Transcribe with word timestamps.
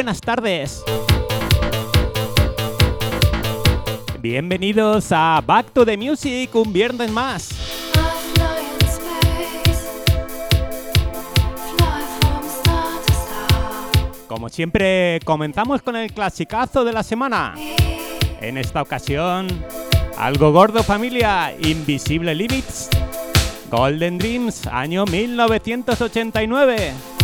buenas 0.00 0.22
tardes. 0.22 0.82
Bienvenidos 4.18 5.12
a 5.12 5.42
Back 5.46 5.74
to 5.74 5.84
the 5.84 5.94
Music, 5.94 6.54
un 6.54 6.72
viernes 6.72 7.10
más. 7.10 7.50
Como 14.26 14.48
siempre, 14.48 15.20
comenzamos 15.26 15.82
con 15.82 15.96
el 15.96 16.10
clasicazo 16.14 16.82
de 16.82 16.94
la 16.94 17.02
semana. 17.02 17.54
En 18.40 18.56
esta 18.56 18.80
ocasión, 18.80 19.48
algo 20.16 20.50
gordo 20.50 20.82
familia, 20.82 21.54
Invisible 21.60 22.34
Limits, 22.34 22.88
Golden 23.70 24.16
Dreams, 24.16 24.66
año 24.66 25.04
1989. 25.04 27.19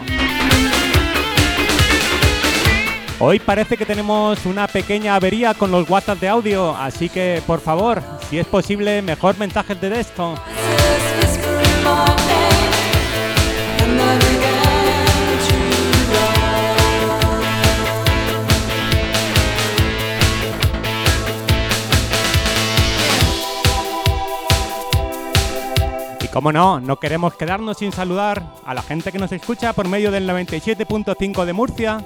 Hoy 3.19 3.41
parece 3.41 3.77
que 3.77 3.85
tenemos 3.85 4.47
una 4.47 4.69
pequeña 4.69 5.17
avería 5.17 5.55
con 5.55 5.73
los 5.73 5.91
WhatsApp 5.91 6.21
de 6.21 6.29
audio, 6.29 6.77
así 6.77 7.09
que 7.09 7.43
por 7.45 7.61
favor, 7.61 8.01
si 8.31 8.39
es 8.39 8.47
posible, 8.47 9.03
mejor 9.03 9.37
mensajes 9.37 9.81
de 9.81 9.91
texto. 9.91 10.37
Como 26.35 26.53
no, 26.53 26.81
no 26.81 26.99
queremos 26.99 27.37
quedarnos 27.37 27.79
sin 27.79 27.93
saludar 27.93 28.43
a 28.67 28.75
la 28.75 28.83
gente 28.83 29.13
que 29.13 29.21
nos 29.21 29.31
escucha 29.31 29.73
por 29.73 29.87
medio 29.87 30.11
del 30.11 30.29
97.5 30.29 31.45
de 31.45 31.53
Murcia, 31.53 32.05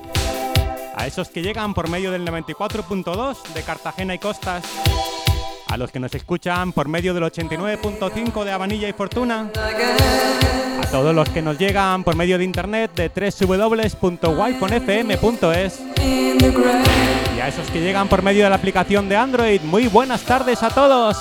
a 0.95 1.07
esos 1.07 1.31
que 1.31 1.41
llegan 1.41 1.73
por 1.73 1.89
medio 1.89 2.11
del 2.11 2.27
94.2 2.27 3.55
de 3.55 3.63
Cartagena 3.63 4.15
y 4.15 4.19
Costas, 4.19 4.65
a 5.67 5.79
los 5.79 5.91
que 5.91 5.99
nos 5.99 6.15
escuchan 6.15 6.73
por 6.73 6.89
medio 6.89 7.15
del 7.15 7.25
89.5 7.25 8.45
de 8.45 8.53
Habanilla 8.53 8.87
y 8.87 8.93
Fortuna, 8.93 9.51
a 9.57 10.87
todos 10.91 11.15
los 11.15 11.31
que 11.31 11.41
nos 11.41 11.57
llegan 11.57 12.05
por 12.05 12.15
medio 12.15 12.37
de 12.37 12.45
internet 12.45 12.91
de 12.95 13.09
www.wifonfm.es 13.09 15.81
y 17.35 17.41
a 17.41 17.49
esos 17.49 17.71
que 17.71 17.81
llegan 17.81 18.09
por 18.09 18.23
medio 18.23 18.45
de 18.45 18.51
la 18.51 18.57
aplicación 18.57 19.09
de 19.09 19.17
Android. 19.17 19.63
Muy 19.63 19.89
buenas 19.89 20.21
tardes 20.21 20.63
a 20.63 20.69
todos. 20.69 21.17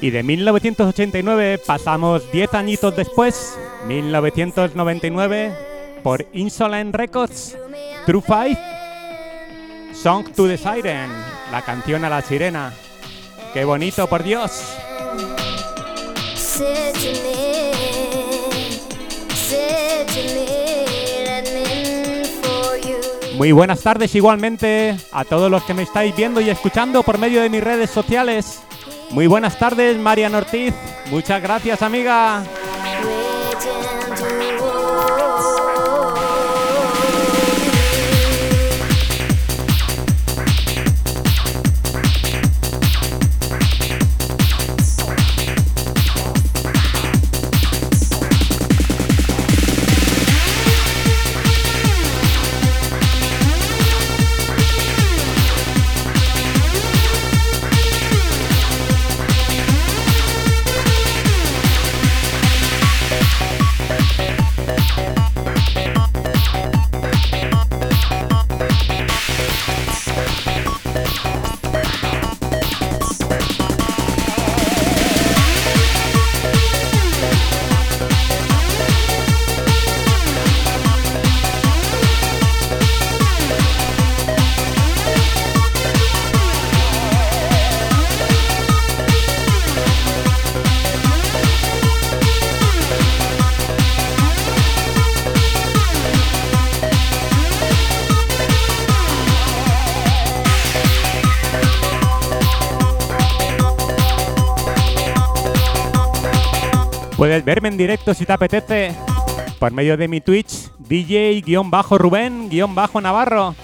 Y 0.00 0.10
de 0.10 0.22
1989 0.22 1.60
pasamos 1.66 2.30
10 2.30 2.54
añitos 2.54 2.94
después, 2.94 3.58
1999, 3.88 5.52
por 6.04 6.24
Insolent 6.32 6.94
Records, 6.94 7.58
True 8.06 8.22
Five, 8.22 8.58
Song 9.92 10.24
to 10.36 10.46
the 10.46 10.56
Siren, 10.56 11.10
la 11.50 11.62
canción 11.62 12.04
a 12.04 12.08
la 12.08 12.22
sirena. 12.22 12.72
¡Qué 13.52 13.64
bonito, 13.64 14.06
por 14.06 14.22
Dios! 14.22 14.62
Muy 23.36 23.52
buenas 23.52 23.80
tardes 23.80 24.14
igualmente 24.14 24.96
a 25.12 25.24
todos 25.24 25.50
los 25.50 25.62
que 25.64 25.74
me 25.74 25.82
estáis 25.82 26.14
viendo 26.14 26.40
y 26.40 26.50
escuchando 26.50 27.02
por 27.02 27.18
medio 27.18 27.40
de 27.40 27.48
mis 27.48 27.62
redes 27.62 27.90
sociales. 27.90 28.62
Muy 29.10 29.26
buenas 29.26 29.58
tardes, 29.58 29.96
Marian 29.98 30.34
Ortiz. 30.34 30.74
Muchas 31.10 31.42
gracias, 31.42 31.82
amiga. 31.82 32.44
Puedes 107.28 107.44
verme 107.44 107.68
en 107.68 107.76
directo 107.76 108.14
si 108.14 108.24
te 108.24 108.32
apetece 108.32 108.94
por 109.58 109.70
medio 109.70 109.98
de 109.98 110.08
mi 110.08 110.22
Twitch, 110.22 110.70
DJ-Rubén-Navarro. 110.78 113.54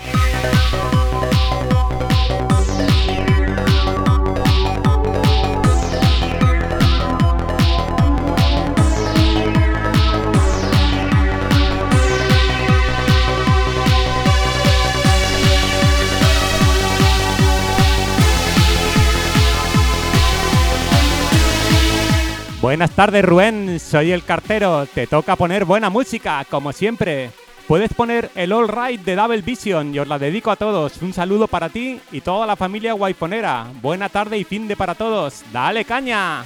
Buenas 22.75 22.91
tardes, 22.91 23.25
Rubén. 23.25 23.79
Soy 23.79 24.11
el 24.11 24.25
cartero. 24.25 24.85
Te 24.93 25.07
toca 25.07 25.37
poner 25.37 25.65
buena 25.65 25.91
música, 25.91 26.45
como 26.51 26.73
siempre. 26.73 27.31
Puedes 27.69 27.95
poner 27.95 28.33
el 28.35 28.53
All 28.53 28.67
Right 28.67 29.01
de 29.01 29.15
Double 29.15 29.43
Vision 29.43 29.95
y 29.95 30.01
os 30.01 30.09
la 30.09 30.19
dedico 30.19 30.51
a 30.51 30.57
todos. 30.57 31.01
Un 31.01 31.13
saludo 31.13 31.47
para 31.47 31.69
ti 31.69 32.01
y 32.11 32.21
toda 32.21 32.49
la 32.49 32.57
familia 32.57 32.95
guayponera. 32.95 33.69
Buena 33.81 34.09
tarde 34.09 34.39
y 34.39 34.43
fin 34.43 34.67
de 34.67 34.75
para 34.75 34.97
todos. 34.97 35.45
¡Dale 35.53 35.85
caña! 35.85 36.43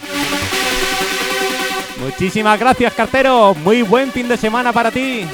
Muchísimas 1.99 2.61
gracias, 2.61 2.93
cartero. 2.93 3.55
Muy 3.55 3.81
buen 3.81 4.13
fin 4.13 4.29
de 4.29 4.37
semana 4.37 4.71
para 4.71 4.91
ti. 4.91 5.27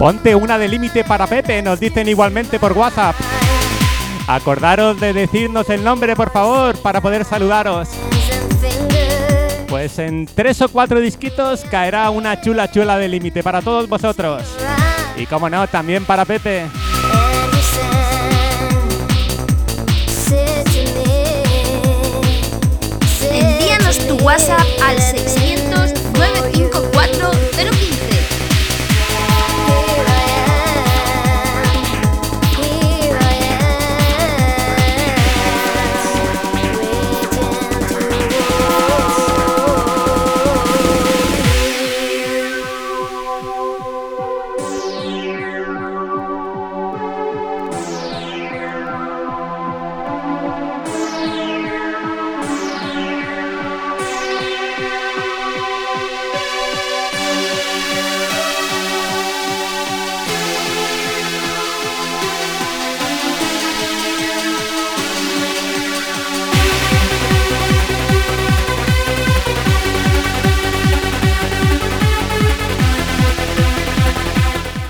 Ponte 0.00 0.34
una 0.34 0.56
de 0.56 0.66
límite 0.66 1.04
para 1.04 1.26
Pepe, 1.26 1.60
nos 1.60 1.78
dicen 1.78 2.08
igualmente 2.08 2.58
por 2.58 2.72
WhatsApp. 2.72 3.14
Acordaros 4.26 4.98
de 4.98 5.12
decirnos 5.12 5.68
el 5.68 5.84
nombre, 5.84 6.16
por 6.16 6.32
favor, 6.32 6.74
para 6.78 7.02
poder 7.02 7.22
saludaros. 7.26 7.90
Pues 9.68 9.98
en 9.98 10.24
tres 10.24 10.62
o 10.62 10.70
cuatro 10.70 11.00
disquitos 11.00 11.66
caerá 11.70 12.08
una 12.08 12.40
chula 12.40 12.70
chula 12.70 12.96
de 12.96 13.08
límite 13.08 13.42
para 13.42 13.60
todos 13.60 13.90
vosotros. 13.90 14.42
Y 15.18 15.26
como 15.26 15.50
no, 15.50 15.68
también 15.68 16.06
para 16.06 16.24
Pepe. 16.24 16.64
Envíanos 23.30 23.98
tu 24.08 24.14
WhatsApp 24.24 24.66
al 24.82 24.96
let 24.96 25.12
me 25.12 25.18
600 25.18 25.59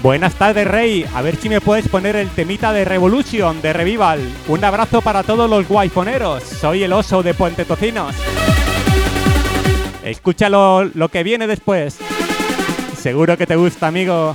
Buenas 0.03 0.35
tardes, 0.35 0.67
Rey. 0.67 1.05
A 1.15 1.21
ver 1.21 1.37
si 1.37 1.51
me 1.51 1.61
puedes 1.61 1.87
poner 1.89 2.17
el 2.17 2.31
temita 2.31 2.73
de 2.73 2.87
Revolution, 2.87 3.61
de 3.61 3.75
Revival. 3.75 4.21
Un 4.49 4.65
abrazo 4.65 5.03
para 5.03 5.23
todos 5.23 5.49
los 5.51 5.69
guayfoneros. 5.69 6.43
Soy 6.43 6.83
el 6.85 6.93
oso 6.95 7.23
de 7.23 7.35
Puente 7.35 7.67
Tocinos. 7.67 8.15
Escúchalo 10.03 10.85
lo 10.85 11.11
que 11.11 11.23
viene 11.23 11.47
después. 11.47 11.99
Seguro 12.97 13.37
que 13.37 13.47
te 13.47 13.57
gusta, 13.57 13.89
amigo. 13.89 14.35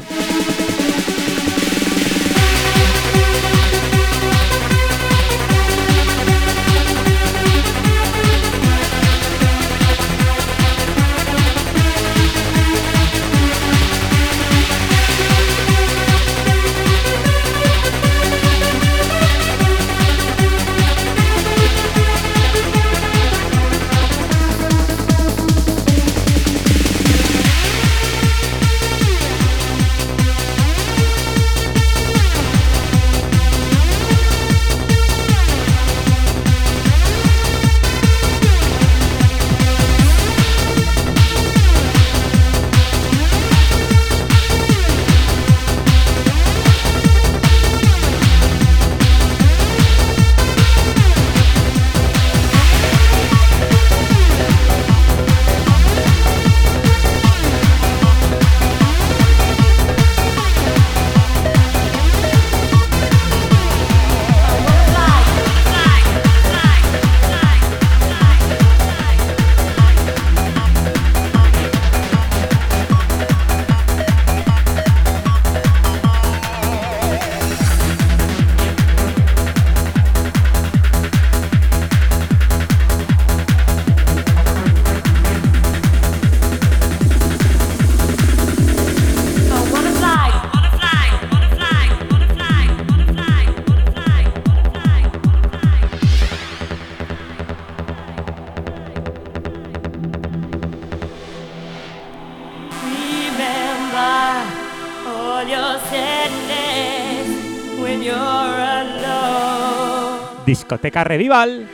Discoteca 110.66 111.04
Revival. 111.04 111.68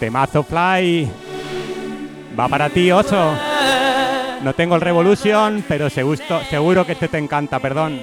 Temazo 0.00 0.42
Fly. 0.42 1.06
Va 2.38 2.48
para 2.48 2.70
ti, 2.70 2.90
oso. 2.90 3.34
No 4.42 4.54
tengo 4.54 4.76
el 4.76 4.80
Revolution, 4.80 5.62
pero 5.68 5.90
seguro, 5.90 6.22
seguro 6.48 6.86
que 6.86 6.92
este 6.92 7.08
te 7.08 7.18
encanta, 7.18 7.58
perdón. 7.58 8.00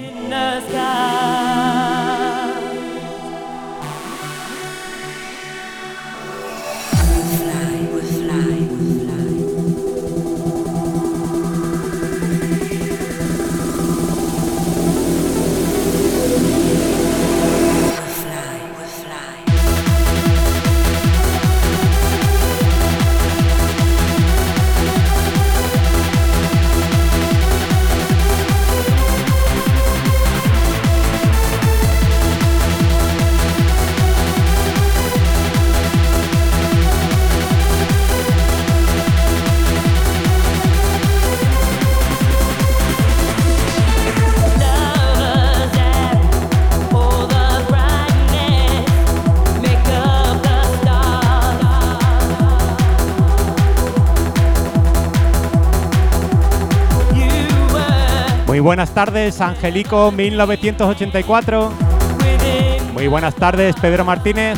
Muy 58.61 58.67
buenas 58.67 58.91
tardes, 58.91 59.41
Angelico 59.41 60.11
1984. 60.11 61.73
within 62.19 62.93
Muy 62.93 63.07
buenas 63.07 63.33
tardes, 63.33 63.75
Pedro 63.81 64.05
Martínez. 64.05 64.55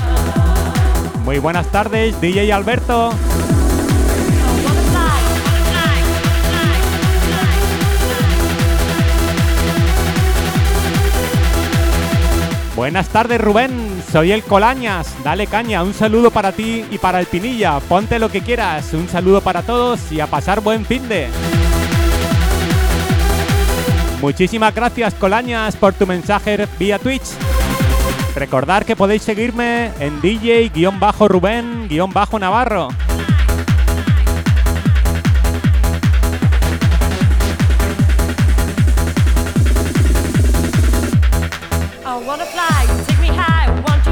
Muy 1.23 1.39
buenas 1.39 1.67
tardes, 1.67 2.19
DJ 2.19 2.51
Alberto. 2.51 3.11
Buenas 12.75 13.07
tardes, 13.07 13.39
Rubén. 13.39 14.03
Soy 14.11 14.33
el 14.33 14.43
Colañas. 14.43 15.15
Dale 15.23 15.47
caña. 15.47 15.81
Un 15.81 15.93
saludo 15.93 16.29
para 16.29 16.51
ti 16.51 16.83
y 16.91 16.97
para 16.97 17.21
el 17.21 17.25
Pinilla. 17.25 17.79
Ponte 17.79 18.19
lo 18.19 18.27
que 18.27 18.41
quieras. 18.41 18.93
Un 18.93 19.07
saludo 19.07 19.39
para 19.39 19.61
todos 19.61 20.11
y 20.11 20.19
a 20.19 20.27
pasar 20.27 20.59
buen 20.59 20.85
fin 20.85 21.07
de. 21.07 21.29
Muchísimas 24.23 24.73
gracias, 24.73 25.13
Colañas, 25.15 25.75
por 25.75 25.91
tu 25.91 26.07
mensaje 26.07 26.65
vía 26.79 26.97
Twitch. 26.97 27.25
Recordad 28.33 28.85
que 28.85 28.95
podéis 28.95 29.21
seguirme 29.21 29.91
en 29.99 30.21
DJ-Rubén-Navarro. 30.21 32.87
I 42.05 42.15
wanna 42.25 42.45
fly, 42.45 42.87
take 43.05 43.19
me 43.19 43.27
high. 43.27 43.69
Want 43.85 44.05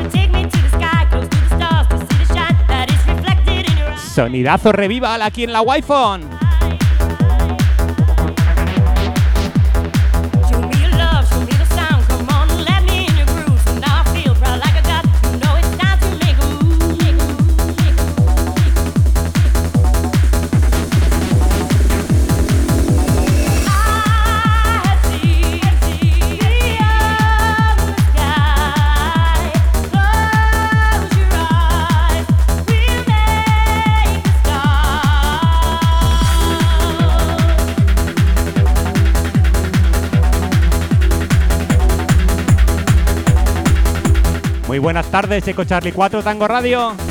buenas 44.82 45.10
tardes, 45.12 45.48
Eco 45.48 45.64
Charlie 45.64 45.92
4 45.92 46.24
Tango 46.24 46.48
Radio. 46.48 47.11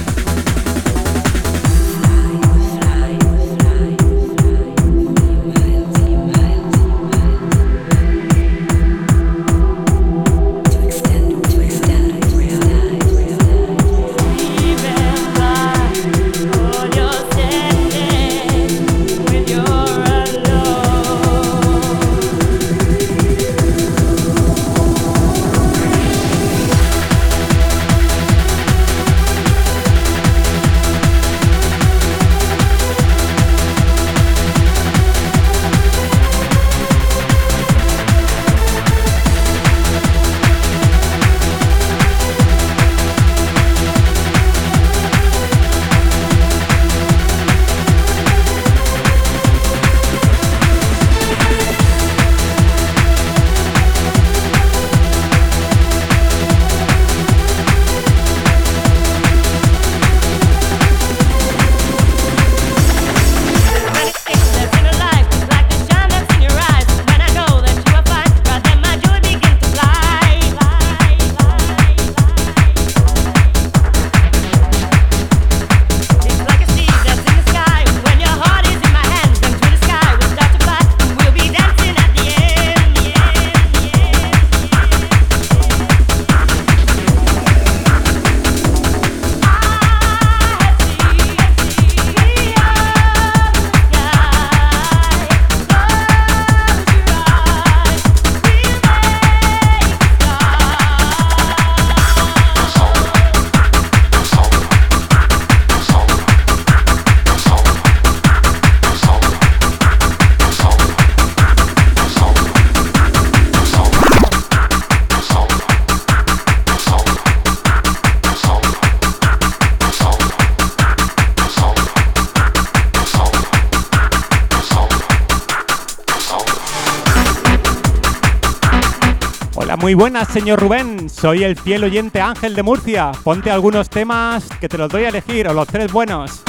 Muy 129.80 129.94
buenas, 129.94 130.28
señor 130.28 130.60
Rubén. 130.60 131.08
Soy 131.08 131.42
el 131.42 131.56
fiel 131.56 131.84
oyente 131.84 132.20
Ángel 132.20 132.54
de 132.54 132.62
Murcia. 132.62 133.12
Ponte 133.24 133.50
algunos 133.50 133.88
temas 133.88 134.44
que 134.60 134.68
te 134.68 134.76
los 134.76 134.90
doy 134.90 135.04
a 135.04 135.08
elegir, 135.08 135.48
o 135.48 135.54
los 135.54 135.66
tres 135.66 135.90
buenos. 135.90 136.42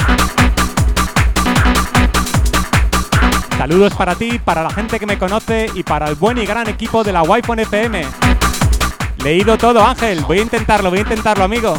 Saludos 3.56 3.94
para 3.94 4.14
ti, 4.14 4.38
para 4.38 4.62
la 4.62 4.70
gente 4.70 4.98
que 4.98 5.06
me 5.06 5.18
conoce 5.18 5.70
y 5.74 5.82
para 5.82 6.08
el 6.08 6.14
buen 6.16 6.38
y 6.38 6.46
gran 6.46 6.68
equipo 6.68 7.02
de 7.02 7.12
la 7.12 7.22
Wi-Fi 7.22 7.62
FM. 7.62 8.04
Leído 9.18 9.56
todo, 9.56 9.84
Ángel. 9.84 10.24
Voy 10.26 10.40
a 10.40 10.42
intentarlo, 10.42 10.90
voy 10.90 10.98
a 10.98 11.02
intentarlo, 11.02 11.44
amigo. 11.44 11.74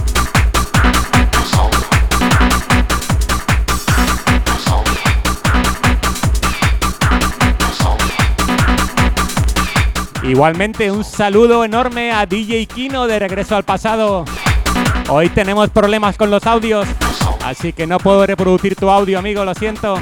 Igualmente 10.23 10.89
un 10.89 11.03
saludo 11.03 11.65
enorme 11.65 12.11
a 12.11 12.25
DJ 12.25 12.65
Kino 12.65 13.07
de 13.07 13.19
Regreso 13.19 13.57
al 13.57 13.63
Pasado. 13.63 14.23
Hoy 15.09 15.27
tenemos 15.29 15.69
problemas 15.69 16.15
con 16.15 16.31
los 16.31 16.47
audios, 16.47 16.87
así 17.43 17.73
que 17.73 17.85
no 17.85 17.97
puedo 17.97 18.25
reproducir 18.25 18.75
tu 18.75 18.89
audio, 18.89 19.19
amigo, 19.19 19.43
lo 19.43 19.53
siento. 19.53 19.99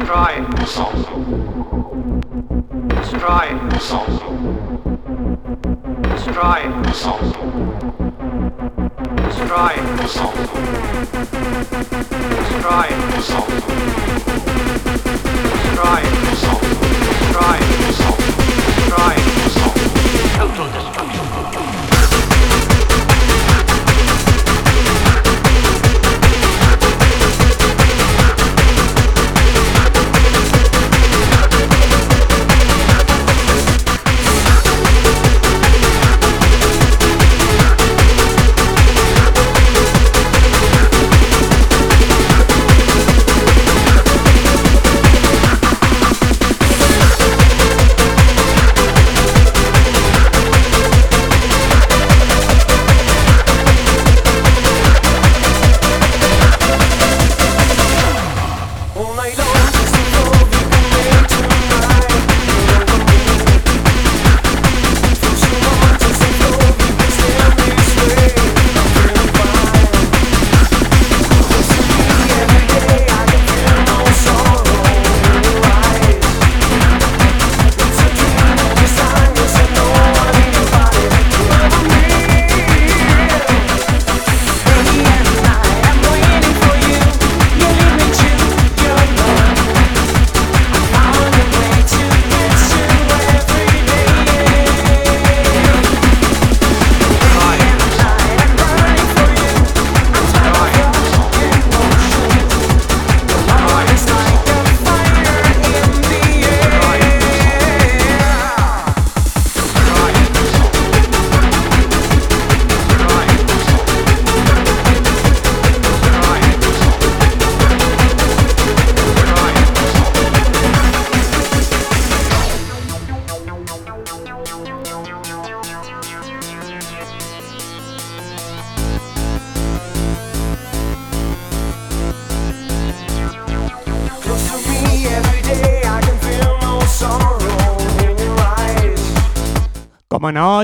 Destroy. 0.00 0.40
Destroy. 0.56 0.96
Destroy. 2.88 3.48
Destroy. 6.10 6.60
Destroy. 9.28 9.76
Destroy. 13.10 13.50
Destroy. 17.10 17.58
Destroy. 18.80 19.16
Total 20.38 20.68
destruction. 20.72 21.69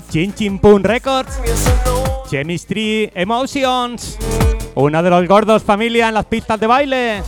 Chin 0.01 0.35
Chin 0.35 0.59
Pun 0.59 0.83
Records. 0.85 1.39
Chemistry 2.31 3.11
Emotions. 3.15 4.19
Uno 4.75 5.03
de 5.03 5.11
los 5.11 5.27
gordos 5.27 5.63
familia 5.63 6.09
en 6.09 6.15
las 6.15 6.27
pistas 6.27 6.61
de 6.61 6.67
baile. 6.67 7.23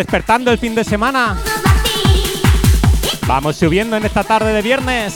despertando 0.00 0.50
el 0.50 0.56
fin 0.56 0.74
de 0.74 0.82
semana. 0.82 1.36
Vamos 3.26 3.56
subiendo 3.56 3.98
en 3.98 4.06
esta 4.06 4.24
tarde 4.24 4.50
de 4.54 4.62
viernes. 4.62 5.14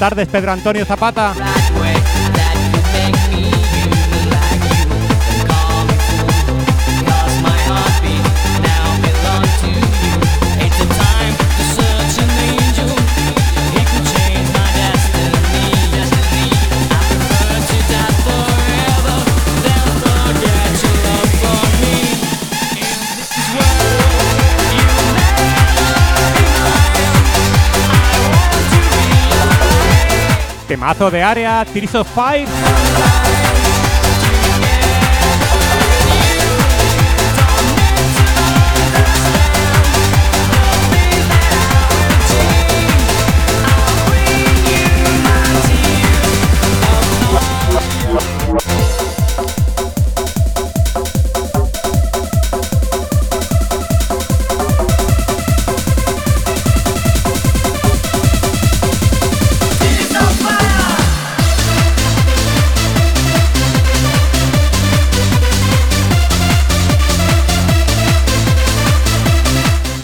tardes, 0.00 0.28
Pedro 0.28 0.52
Antonio 0.52 0.86
Zapata. 0.86 1.59
Temazo 30.92 31.10
de 31.12 31.22
área, 31.22 31.64
Tears 31.64 31.94
of 31.94 32.08
Five. 32.12 33.49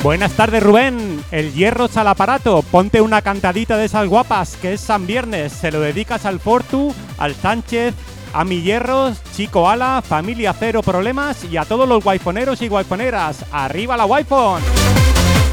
Buenas 0.07 0.35
tardes 0.35 0.62
Rubén, 0.62 1.21
el 1.33 1.53
hierro 1.53 1.88
al 1.92 2.07
aparato, 2.07 2.62
ponte 2.62 3.01
una 3.01 3.23
cantadita 3.23 3.77
de 3.77 3.87
esas 3.87 4.07
guapas 4.07 4.55
que 4.55 4.75
es 4.75 4.81
San 4.81 5.05
Viernes, 5.05 5.53
se 5.53 5.73
lo 5.73 5.81
dedicas 5.81 6.25
al 6.27 6.38
Fortu, 6.38 6.95
al 7.19 7.35
Sánchez, 7.35 7.92
a 8.33 8.45
mi 8.45 8.62
Hierro, 8.62 9.12
Chico 9.35 9.69
Ala, 9.69 10.05
Familia 10.07 10.55
Cero 10.57 10.81
Problemas 10.85 11.42
y 11.51 11.57
a 11.57 11.64
todos 11.64 11.88
los 11.88 12.05
guaifoneros 12.05 12.62
y 12.62 12.69
guaifoneras, 12.69 13.47
arriba 13.51 13.97
la 13.97 14.05
guaifón, 14.05 14.62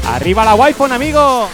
arriba 0.06 0.44
la 0.44 0.52
guaifón 0.52 0.92
amigo. 0.92 1.48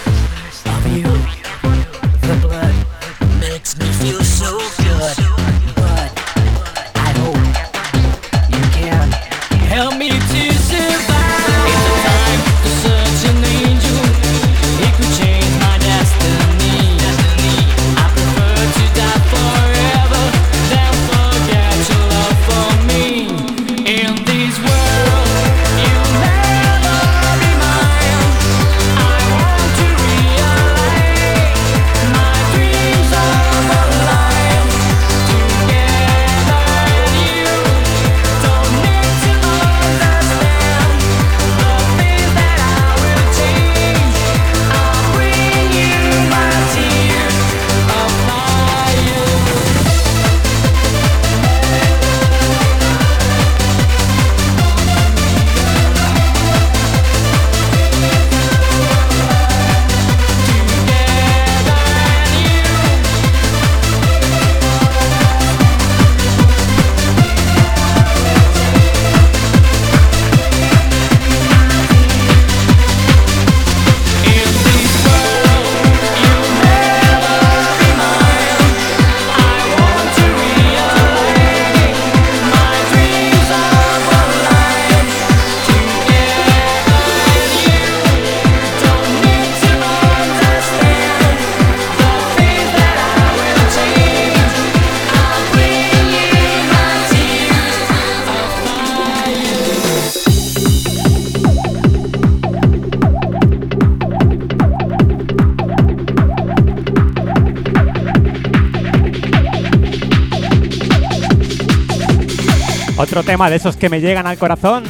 Tema 113.40 113.48
de 113.48 113.57
esos 113.57 113.79
que 113.79 113.88
me 113.88 114.03
llegan 114.03 114.26
al 114.26 114.37
corazón. 114.37 114.85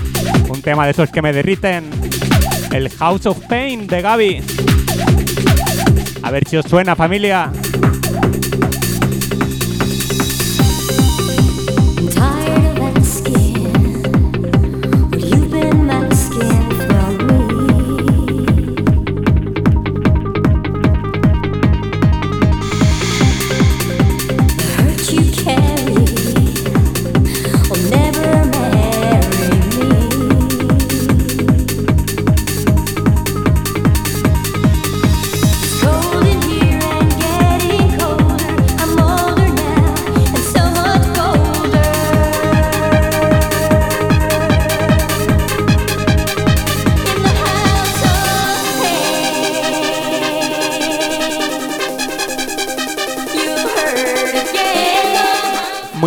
Un 0.49 0.61
tema 0.61 0.85
de 0.85 0.91
esos 0.91 1.09
que 1.11 1.23
me 1.23 1.33
derriten. 1.33 1.89
El 2.73 2.91
House 2.91 3.27
of 3.27 3.39
Pain 3.47 3.87
de 3.87 4.03
Gaby. 4.03 4.43
A 6.21 6.33
ver 6.33 6.49
si 6.49 6.57
os 6.57 6.67
suena, 6.67 6.97
familia. 6.97 7.53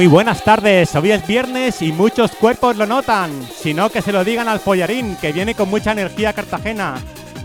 Muy 0.04 0.10
buenas 0.10 0.44
tardes, 0.44 0.94
hoy 0.96 1.12
es 1.12 1.26
viernes 1.26 1.82
y 1.82 1.94
muchos 1.94 2.32
cuerpos 2.32 2.76
lo 2.76 2.86
notan. 2.86 3.32
Si 3.58 3.74
no, 3.74 3.90
que 3.90 4.02
se 4.02 4.12
lo 4.12 4.26
digan 4.26 4.50
al 4.50 4.60
pollarín, 4.60 5.16
que 5.16 5.32
viene 5.32 5.56
con 5.56 5.70
mucha 5.70 5.94
energía 5.94 6.34
Cartagena. 6.34 6.96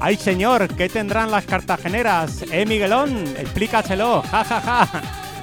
Ay 0.01 0.17
señor, 0.17 0.67
¿qué 0.75 0.89
tendrán 0.89 1.31
las 1.31 1.45
cartageneras? 1.45 2.45
Eh, 2.51 2.67
Miguelón, 2.67 3.29
explícaselo, 3.39 4.23
ja 4.23 4.43
ja 4.43 4.61
ja. 4.61 4.89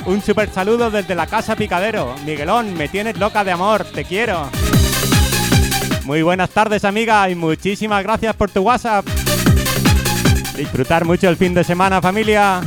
Un 0.05 0.21
super 0.21 0.51
saludo 0.51 0.91
desde 0.91 1.15
la 1.15 1.25
casa 1.25 1.55
Picadero. 1.55 2.13
Miguelón, 2.25 2.73
me 2.73 2.89
tienes 2.89 3.17
loca 3.17 3.45
de 3.45 3.53
amor, 3.53 3.85
te 3.85 4.03
quiero. 4.03 4.49
Muy 6.03 6.21
buenas 6.21 6.49
tardes 6.49 6.83
amiga 6.83 7.29
y 7.29 7.35
muchísimas 7.35 8.03
gracias 8.03 8.35
por 8.35 8.51
tu 8.51 8.59
WhatsApp. 8.59 9.05
Disfrutar 10.57 11.05
mucho 11.05 11.29
el 11.29 11.37
fin 11.37 11.53
de 11.53 11.63
semana 11.63 12.01
familia. 12.01 12.61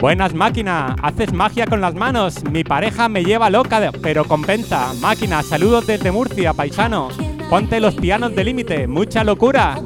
Buenas 0.00 0.32
máquina, 0.32 0.96
haces 1.02 1.30
magia 1.34 1.66
con 1.66 1.82
las 1.82 1.94
manos. 1.94 2.42
Mi 2.50 2.64
pareja 2.64 3.10
me 3.10 3.22
lleva 3.22 3.50
loca, 3.50 3.92
pero 4.00 4.24
compensa. 4.24 4.94
Máquina, 4.94 5.42
saludos 5.42 5.86
desde 5.86 6.10
Murcia, 6.10 6.54
paisano. 6.54 7.08
Ponte 7.50 7.80
los 7.80 7.96
pianos 7.96 8.34
de 8.34 8.44
límite, 8.44 8.86
mucha 8.86 9.22
locura. 9.24 9.78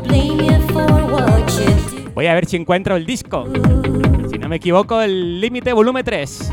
Voy 2.15 2.27
a 2.29 2.35
ver 2.35 2.47
si 2.47 2.57
encuentro 2.57 2.95
el 2.95 3.05
disco. 3.05 3.49
Si 4.31 4.39
no 4.39 4.49
me 4.49 4.57
equivoco, 4.57 5.01
el 5.01 5.41
límite 5.41 5.73
volumen 5.73 6.05
3. 6.05 6.53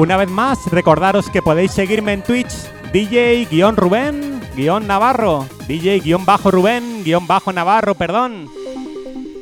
Una 0.00 0.16
vez 0.16 0.30
más, 0.30 0.70
recordaros 0.70 1.28
que 1.28 1.42
podéis 1.42 1.72
seguirme 1.72 2.14
en 2.14 2.22
Twitch, 2.22 2.50
DJ-Rubén-Navarro, 2.90 5.44
DJ-Rubén-Navarro, 5.68 7.94
perdón. 7.94 8.48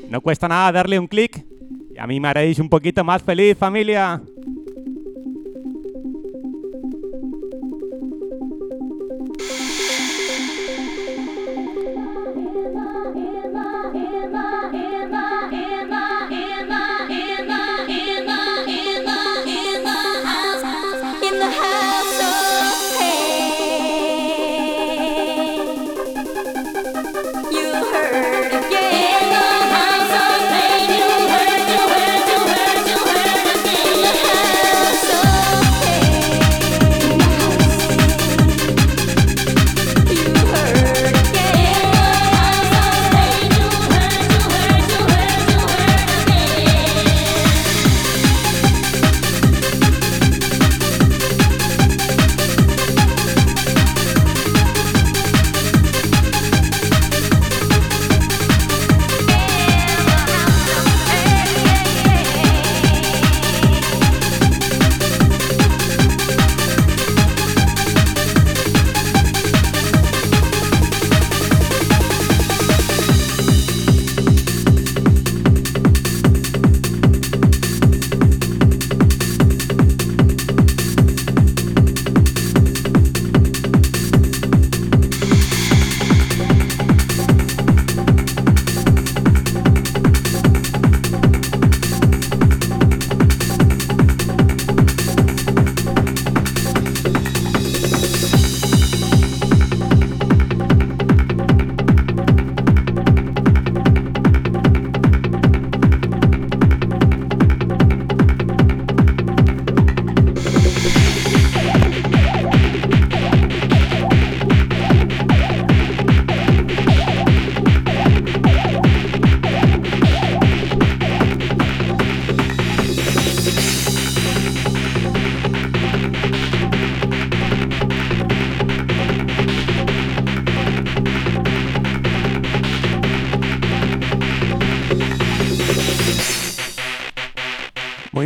No 0.09 0.21
cuesta 0.21 0.49
nada 0.49 0.73
darle 0.73 0.99
un 0.99 1.07
clic 1.07 1.47
y 1.94 1.99
a 1.99 2.09
mí 2.09 2.18
me 2.18 2.27
haréis 2.27 2.59
un 2.59 2.68
poquito 2.68 3.05
más 3.05 3.23
feliz, 3.23 3.57
familia. 3.57 4.21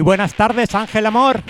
Buenas 0.03 0.35
tardes, 0.35 0.75
Ángel 0.75 1.07
Amor. 1.07 1.41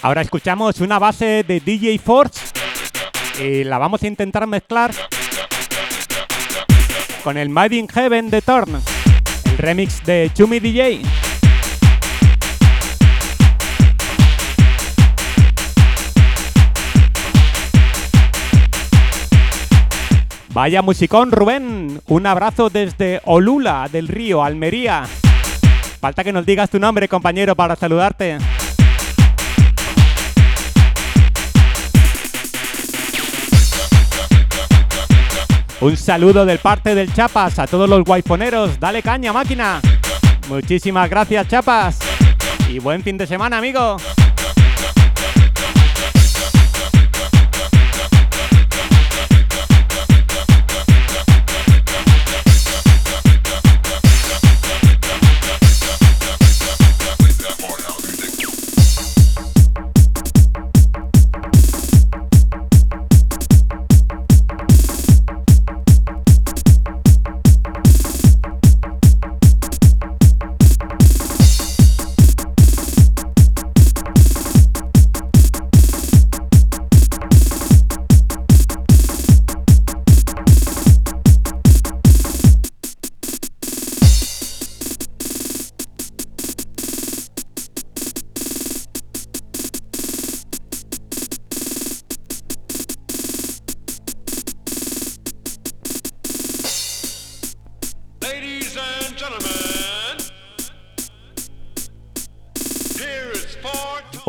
Ahora 0.00 0.22
escuchamos 0.22 0.80
una 0.80 0.98
base 0.98 1.44
de 1.46 1.60
DJ 1.60 1.98
Force 1.98 2.40
y 3.38 3.64
la 3.64 3.76
vamos 3.76 4.02
a 4.02 4.06
intentar 4.06 4.46
mezclar 4.46 4.92
con 7.22 7.36
el 7.36 7.50
Made 7.50 7.76
in 7.76 7.86
Heaven 7.86 8.30
de 8.30 8.40
Torn, 8.40 8.80
el 9.44 9.58
remix 9.58 10.02
de 10.04 10.30
Chumi 10.34 10.58
DJ. 10.58 11.21
Vaya 20.52 20.82
musicón, 20.82 21.32
Rubén. 21.32 22.00
Un 22.08 22.26
abrazo 22.26 22.68
desde 22.68 23.22
Olula 23.24 23.88
del 23.90 24.06
Río, 24.06 24.44
Almería. 24.44 25.04
Falta 25.98 26.22
que 26.22 26.32
nos 26.32 26.44
digas 26.44 26.68
tu 26.68 26.78
nombre, 26.78 27.08
compañero, 27.08 27.56
para 27.56 27.74
saludarte. 27.74 28.36
Un 35.80 35.96
saludo 35.96 36.44
del 36.44 36.58
parte 36.58 36.94
del 36.94 37.12
Chapas 37.14 37.58
a 37.58 37.66
todos 37.66 37.88
los 37.88 38.04
guayponeros. 38.04 38.78
Dale 38.78 39.02
caña, 39.02 39.32
máquina. 39.32 39.80
Muchísimas 40.48 41.08
gracias, 41.08 41.48
Chapas. 41.48 41.98
Y 42.68 42.78
buen 42.78 43.02
fin 43.02 43.16
de 43.16 43.26
semana, 43.26 43.56
amigo. 43.56 43.96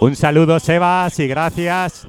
Un 0.03 0.17
saludo, 0.17 0.59
Sebas, 0.59 1.17
y 1.19 1.27
gracias. 1.29 2.02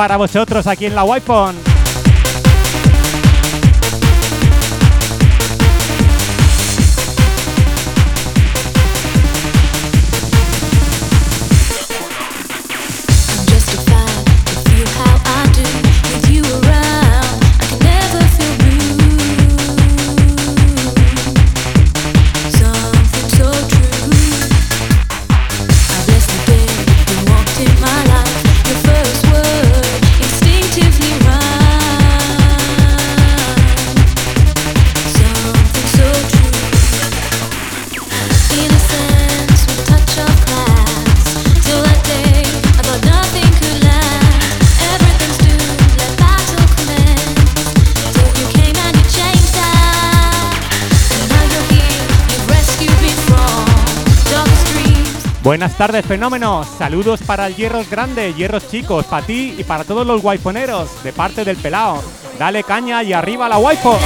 Para 0.00 0.16
vosotros 0.16 0.66
aquí 0.66 0.86
en 0.86 0.94
la 0.94 1.04
Wi-Fi. 1.04 1.69
Tardes, 55.80 56.04
fenómenos. 56.04 56.66
Saludos 56.76 57.20
para 57.24 57.46
el 57.46 57.56
Hierros 57.56 57.88
Grande, 57.88 58.34
Hierros 58.34 58.68
Chicos, 58.68 59.06
para 59.06 59.24
ti 59.24 59.54
y 59.56 59.64
para 59.64 59.82
todos 59.82 60.06
los 60.06 60.20
guayponeros, 60.20 61.02
de 61.02 61.10
parte 61.10 61.42
del 61.42 61.56
pelao. 61.56 62.04
Dale 62.38 62.62
caña 62.64 63.02
y 63.02 63.14
arriba 63.14 63.48
la 63.48 63.56
star. 63.56 63.98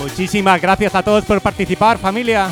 Muchísimas 0.00 0.60
gracias 0.60 0.92
a 0.96 1.04
todos 1.04 1.24
por 1.24 1.40
participar, 1.40 1.98
familia. 1.98 2.48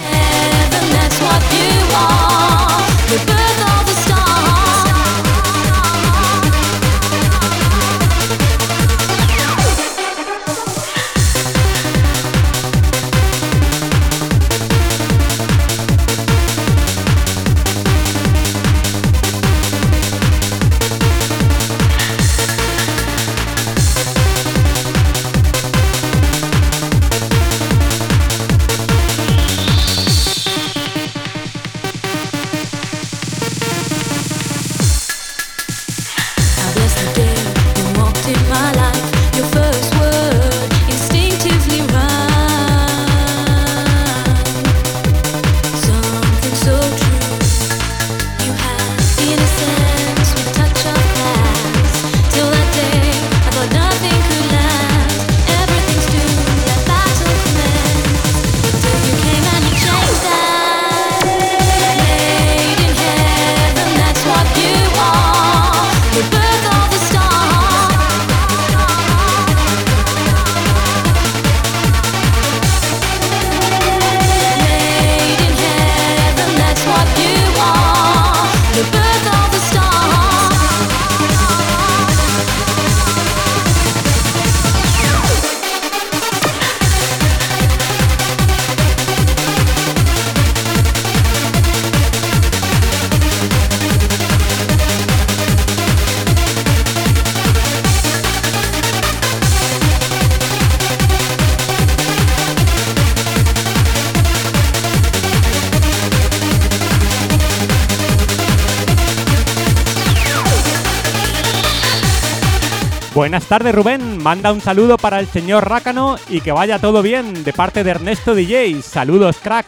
Tardes 113.53 113.75
Rubén, 113.75 114.23
manda 114.23 114.51
un 114.51 114.63
saludo 114.63 114.97
para 114.97 115.21
el 115.21 115.27
señor 115.27 115.69
Rácano 115.69 116.17
y 116.31 116.41
que 116.41 116.53
vaya 116.53 116.79
todo 116.79 117.03
bien 117.03 117.45
de 117.45 117.53
parte 117.53 117.85
de 117.85 117.91
Ernesto 117.91 118.35
DJ. 118.35 118.81
Saludos 118.81 119.37
crack. 119.43 119.67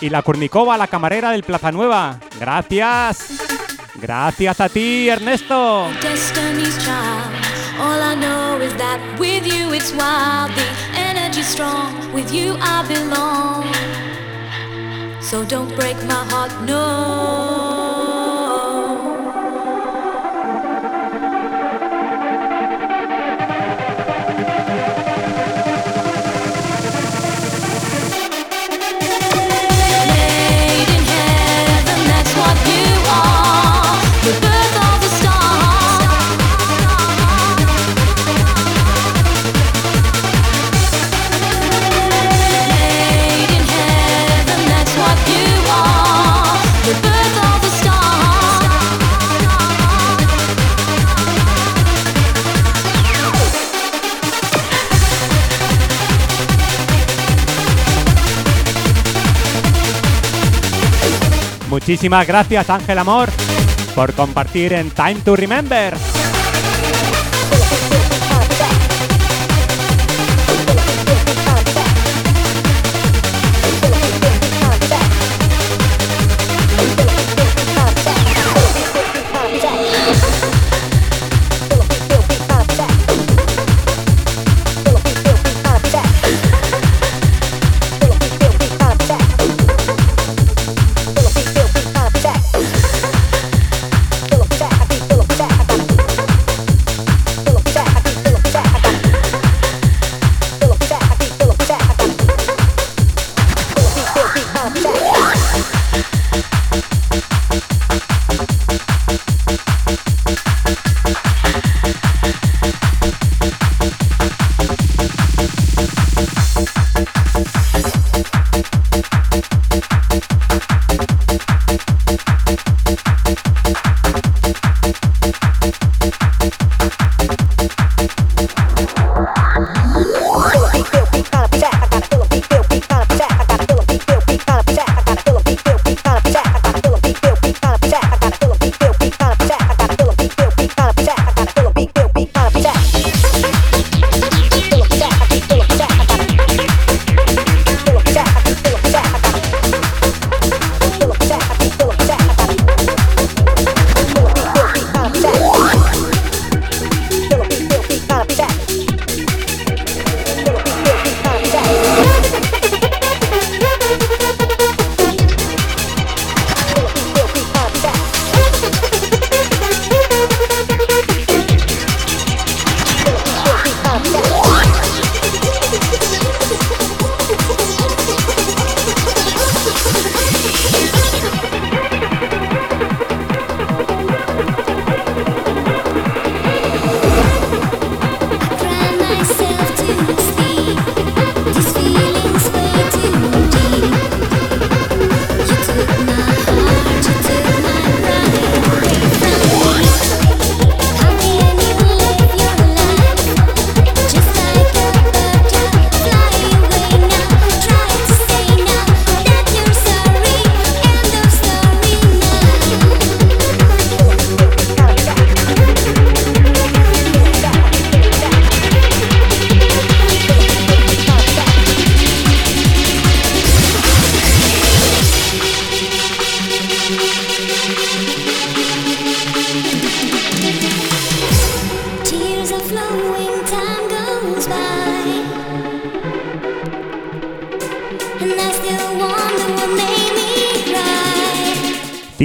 Y 0.00 0.08
la 0.08 0.22
Curnicova, 0.22 0.78
la 0.78 0.86
camarera 0.86 1.32
del 1.32 1.42
Plaza 1.42 1.70
Nueva. 1.70 2.18
Gracias. 2.40 3.42
Gracias 3.96 4.58
a 4.58 4.70
ti 4.70 5.10
Ernesto. 5.10 5.88
So 15.20 15.44
don't 15.44 15.76
break 15.76 16.02
my 16.04 16.24
heart, 16.30 16.52
no. 16.66 17.85
Muchísimas 61.96 62.26
gracias 62.26 62.68
Ángel 62.68 62.98
Amor 62.98 63.30
por 63.94 64.12
compartir 64.12 64.74
en 64.74 64.90
Time 64.90 65.14
to 65.24 65.34
Remember. 65.34 65.94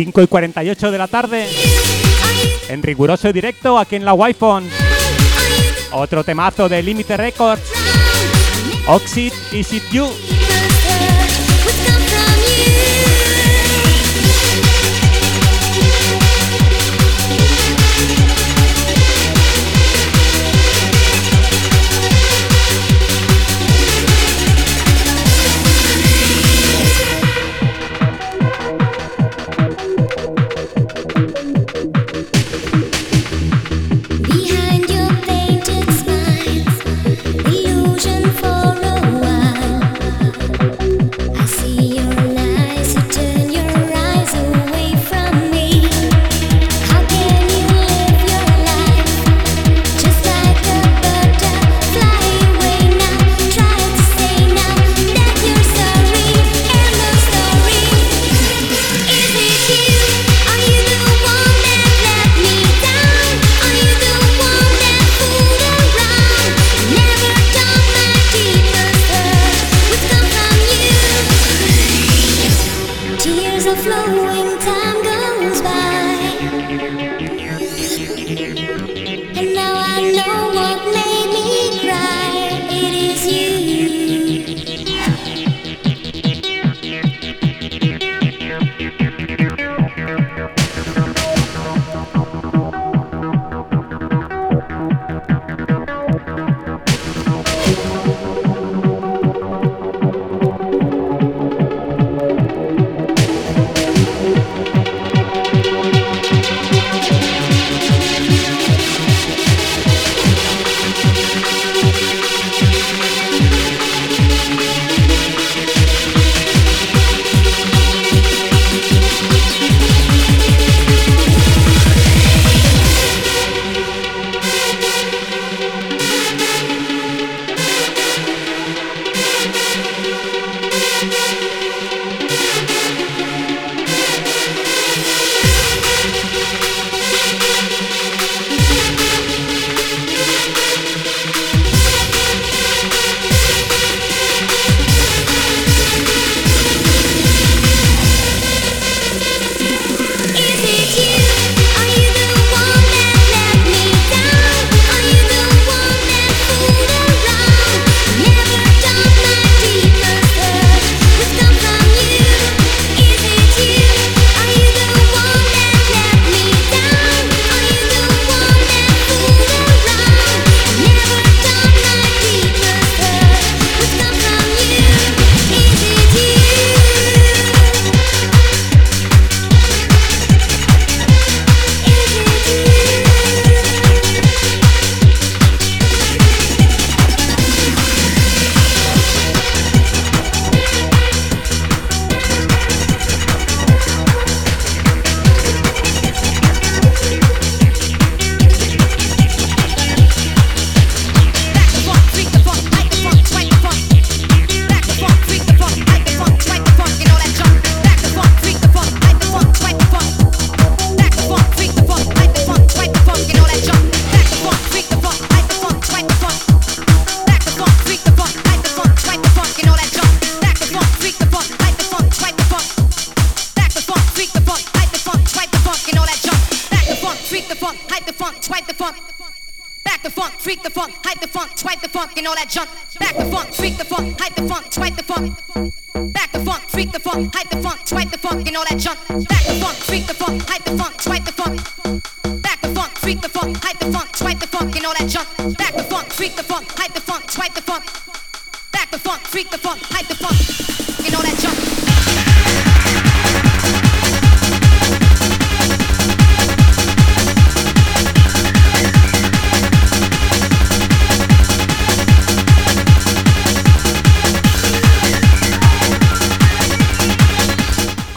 5 0.04 0.24
y 0.24 0.26
48 0.26 0.92
de 0.92 0.98
la 0.98 1.08
tarde 1.08 1.48
en 2.70 2.82
riguroso 2.82 3.32
directo 3.32 3.78
aquí 3.78 3.98
en 3.98 4.04
la 4.04 4.16
Wi-Fi. 4.16 4.68
Otro 5.92 6.24
temazo 6.24 6.68
de 6.68 6.82
Límite 6.82 7.18
Records. 7.18 7.62
Oxid 8.88 9.32
Is 9.52 9.72
It 9.72 9.84
You. 9.92 10.08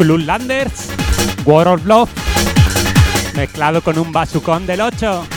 Landers, 0.06 0.90
War 1.46 1.66
of 1.66 1.86
Love, 1.86 2.10
mezclado 3.34 3.82
con 3.82 3.98
un 3.98 4.12
basucón 4.12 4.66
del 4.66 4.82
8. 4.82 5.33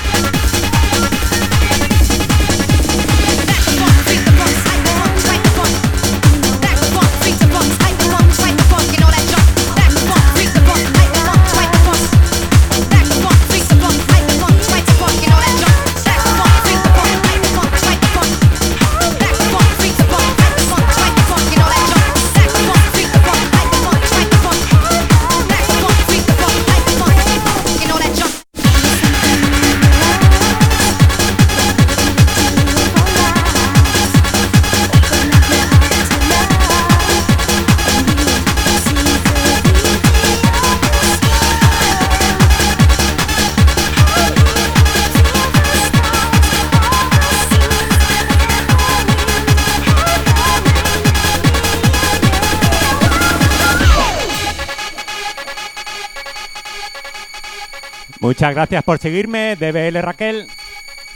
Muchas 58.48 58.56
gracias 58.56 58.84
por 58.86 58.98
seguirme, 58.98 59.58
DBL 59.58 60.02
Raquel. 60.02 60.48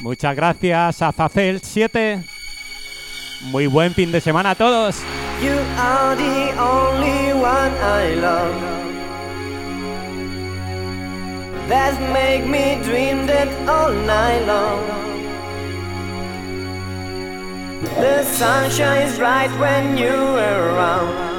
Muchas 0.01 0.36
gracias 0.36 1.01
a 1.01 1.13
Zacel7. 1.13 2.25
Muy 3.43 3.67
buen 3.67 3.93
fin 3.93 4.11
de 4.11 4.19
semana 4.19 4.49
a 4.51 4.55
todos. 4.55 4.97
You 5.41 5.53
are 5.77 6.17
the 6.17 6.51
only 6.59 7.32
one 7.32 7.71
I 7.82 8.15
love. 8.15 8.53
That 11.69 11.97
make 12.11 12.45
me 12.45 12.82
dream 12.84 13.25
that 13.27 13.47
all 13.65 13.93
night 13.93 14.45
long. 14.45 14.82
The 17.95 18.25
sun 18.25 18.69
shines 18.69 19.17
bright 19.17 19.57
when 19.57 19.97
you're 19.97 20.11
around. 20.11 21.32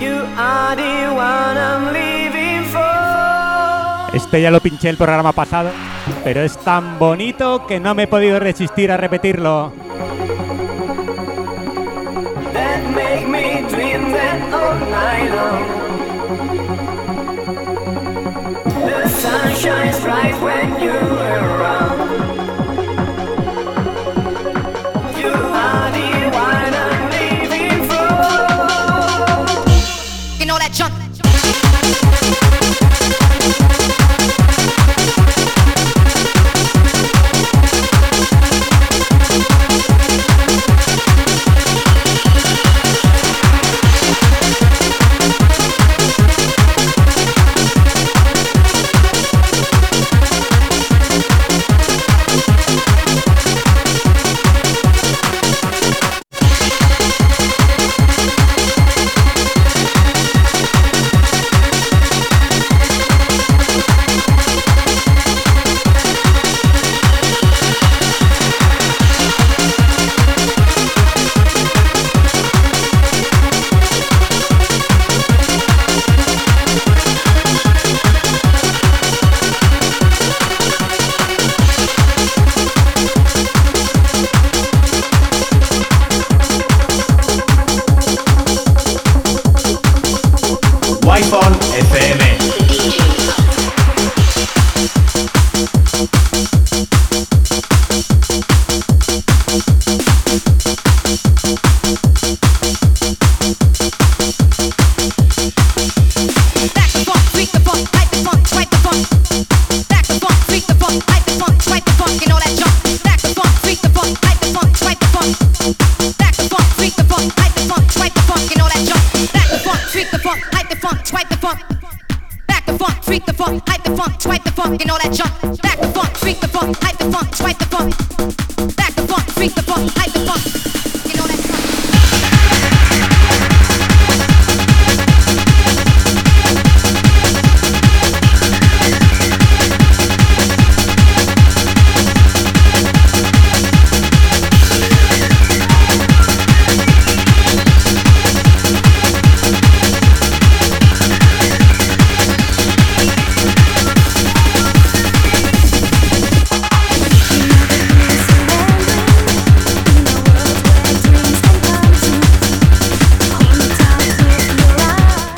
You 0.00 0.26
are 0.36 0.74
the 0.74 1.14
one 1.14 1.56
I'm 1.56 1.92
for. 1.92 2.27
Este 4.12 4.40
ya 4.40 4.50
lo 4.50 4.60
pinché 4.60 4.88
el 4.88 4.96
programa 4.96 5.32
pasado, 5.32 5.70
pero 6.24 6.42
es 6.42 6.56
tan 6.58 6.98
bonito 6.98 7.66
que 7.66 7.78
no 7.78 7.94
me 7.94 8.04
he 8.04 8.06
podido 8.06 8.40
resistir 8.40 8.90
a 8.90 8.96
repetirlo. 8.96 9.72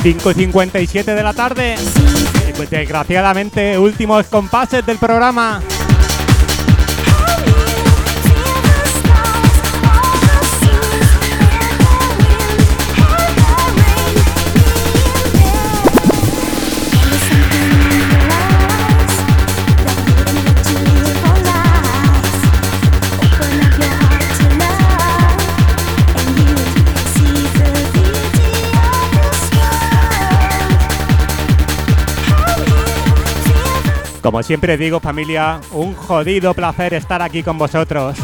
5.57 0.02 1.04
de 1.04 1.22
la 1.22 1.34
tarde. 1.34 1.74
Y 2.48 2.52
pues 2.54 2.70
desgraciadamente 2.70 3.78
últimos 3.78 4.26
compases 4.26 4.84
del 4.86 4.98
programa. 4.98 5.60
Como 34.22 34.42
siempre 34.42 34.76
digo, 34.76 35.00
familia, 35.00 35.60
un 35.72 35.94
jodido 35.94 36.52
placer 36.52 36.92
estar 36.94 37.22
aquí 37.22 37.42
con 37.42 37.56
vosotros. 37.56 38.18